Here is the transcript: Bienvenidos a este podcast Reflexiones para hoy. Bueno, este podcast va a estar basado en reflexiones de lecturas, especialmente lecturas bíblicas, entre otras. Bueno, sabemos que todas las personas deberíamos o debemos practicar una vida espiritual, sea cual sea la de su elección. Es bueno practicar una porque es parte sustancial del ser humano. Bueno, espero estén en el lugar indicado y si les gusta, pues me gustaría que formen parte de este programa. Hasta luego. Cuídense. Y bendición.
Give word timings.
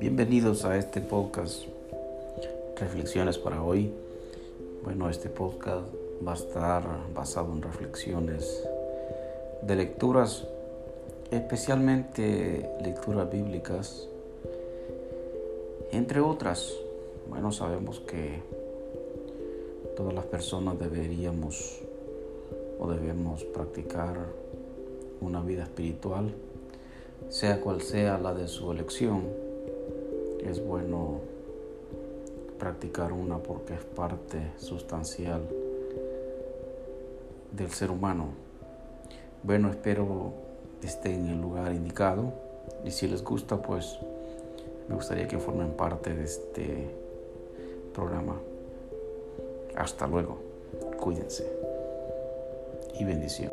Bienvenidos 0.00 0.64
a 0.64 0.78
este 0.78 1.02
podcast 1.02 1.64
Reflexiones 2.78 3.36
para 3.36 3.62
hoy. 3.62 3.92
Bueno, 4.82 5.10
este 5.10 5.28
podcast 5.28 5.86
va 6.26 6.32
a 6.32 6.36
estar 6.36 6.82
basado 7.12 7.52
en 7.52 7.60
reflexiones 7.60 8.66
de 9.60 9.76
lecturas, 9.76 10.46
especialmente 11.30 12.66
lecturas 12.82 13.30
bíblicas, 13.30 14.08
entre 15.92 16.20
otras. 16.20 16.72
Bueno, 17.28 17.52
sabemos 17.52 18.00
que 18.00 18.40
todas 19.98 20.14
las 20.14 20.24
personas 20.24 20.78
deberíamos 20.78 21.82
o 22.78 22.90
debemos 22.90 23.44
practicar 23.44 24.16
una 25.20 25.42
vida 25.42 25.64
espiritual, 25.64 26.32
sea 27.28 27.60
cual 27.60 27.82
sea 27.82 28.16
la 28.16 28.32
de 28.32 28.48
su 28.48 28.72
elección. 28.72 29.49
Es 30.44 30.64
bueno 30.64 31.20
practicar 32.58 33.12
una 33.12 33.38
porque 33.38 33.74
es 33.74 33.84
parte 33.84 34.52
sustancial 34.58 35.42
del 37.52 37.70
ser 37.70 37.90
humano. 37.90 38.28
Bueno, 39.42 39.70
espero 39.70 40.32
estén 40.82 41.26
en 41.26 41.28
el 41.28 41.40
lugar 41.40 41.72
indicado 41.72 42.32
y 42.84 42.90
si 42.90 43.06
les 43.08 43.22
gusta, 43.22 43.60
pues 43.60 43.98
me 44.88 44.94
gustaría 44.94 45.28
que 45.28 45.38
formen 45.38 45.72
parte 45.72 46.14
de 46.14 46.24
este 46.24 46.90
programa. 47.94 48.40
Hasta 49.76 50.06
luego. 50.06 50.38
Cuídense. 50.98 51.46
Y 52.98 53.04
bendición. 53.04 53.52